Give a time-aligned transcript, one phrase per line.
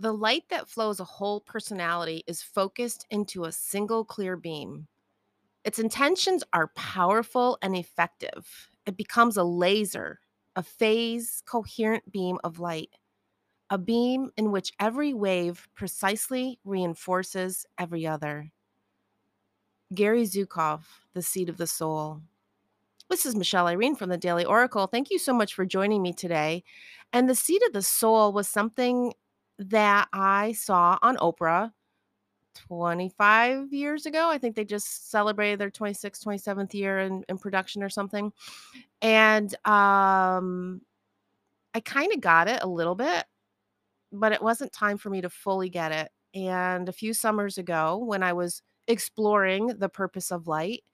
[0.00, 4.86] The light that flows a whole personality is focused into a single clear beam.
[5.62, 8.70] Its intentions are powerful and effective.
[8.86, 10.20] It becomes a laser,
[10.56, 12.96] a phase coherent beam of light,
[13.68, 18.50] a beam in which every wave precisely reinforces every other.
[19.92, 20.80] Gary Zukav,
[21.12, 22.22] The Seat of the Soul.
[23.10, 24.86] This is Michelle Irene from the Daily Oracle.
[24.86, 26.64] Thank you so much for joining me today.
[27.12, 29.12] And the seed of the soul was something
[29.60, 31.72] that I saw on Oprah
[32.54, 34.28] 25 years ago.
[34.28, 38.32] I think they just celebrated their 26th, 27th year in, in production or something.
[39.02, 40.80] And um,
[41.74, 43.24] I kind of got it a little bit,
[44.12, 46.10] but it wasn't time for me to fully get it.
[46.34, 50.84] And a few summers ago, when I was exploring the purpose of light,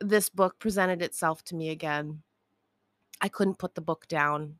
[0.00, 2.22] this book presented itself to me again.
[3.20, 4.56] I couldn't put the book down.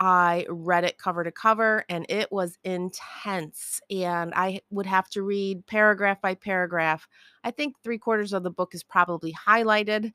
[0.00, 3.80] I read it cover to cover and it was intense.
[3.90, 7.08] And I would have to read paragraph by paragraph.
[7.44, 10.12] I think three quarters of the book is probably highlighted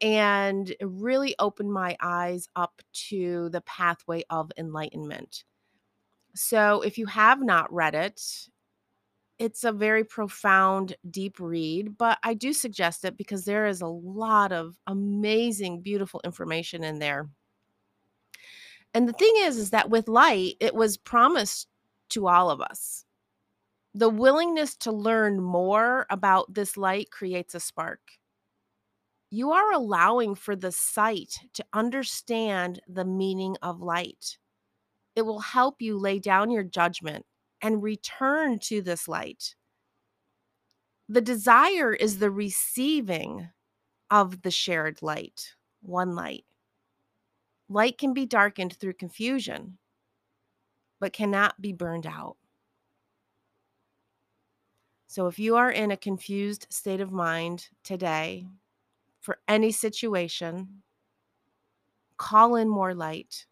[0.00, 5.44] and it really opened my eyes up to the pathway of enlightenment.
[6.34, 8.20] So if you have not read it,
[9.38, 13.86] it's a very profound, deep read, but I do suggest it because there is a
[13.86, 17.30] lot of amazing, beautiful information in there.
[18.94, 21.68] And the thing is, is that with light, it was promised
[22.10, 23.04] to all of us.
[23.94, 28.00] The willingness to learn more about this light creates a spark.
[29.30, 34.38] You are allowing for the sight to understand the meaning of light.
[35.14, 37.26] It will help you lay down your judgment
[37.62, 39.54] and return to this light.
[41.08, 43.50] The desire is the receiving
[44.10, 46.44] of the shared light, one light.
[47.72, 49.78] Light can be darkened through confusion,
[50.98, 52.36] but cannot be burned out.
[55.06, 58.48] So, if you are in a confused state of mind today
[59.20, 60.82] for any situation,
[62.16, 63.46] call in more light.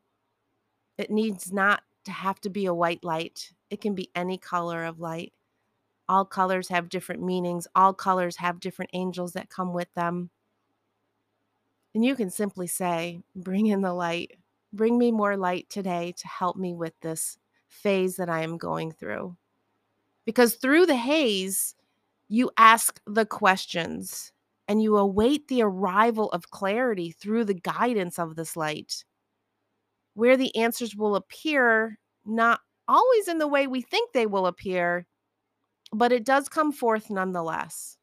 [0.99, 4.85] It needs not to have to be a white light, it can be any color
[4.85, 5.33] of light.
[6.09, 10.31] All colors have different meanings, all colors have different angels that come with them.
[11.95, 14.33] And you can simply say, Bring in the light.
[14.73, 17.39] Bring me more light today to help me with this
[17.69, 19.37] phase that I am going through.
[20.25, 21.75] Because through the haze,
[22.29, 24.33] you ask the questions
[24.69, 29.05] and you await the arrival of clarity through the guidance of this light,
[30.13, 35.07] where the answers will appear not always in the way we think they will appear,
[35.93, 37.97] but it does come forth nonetheless.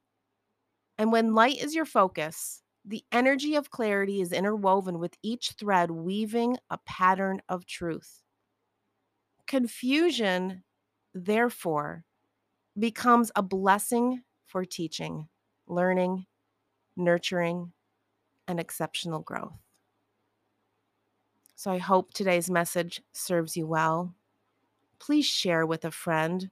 [0.98, 5.90] And when light is your focus, the energy of clarity is interwoven with each thread,
[5.90, 8.22] weaving a pattern of truth.
[9.48, 10.64] Confusion,
[11.14, 12.06] therefore,
[12.78, 15.28] becomes a blessing for teaching,
[15.68, 16.26] learning,
[16.96, 17.74] nurturing,
[18.48, 19.58] and exceptional growth.
[21.56, 24.14] So I hope today's message serves you well.
[25.00, 26.52] Please share with a friend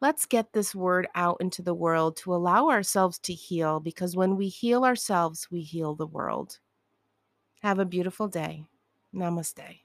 [0.00, 4.36] Let's get this word out into the world to allow ourselves to heal because when
[4.36, 6.60] we heal ourselves, we heal the world.
[7.62, 8.64] Have a beautiful day.
[9.12, 9.80] Namaste.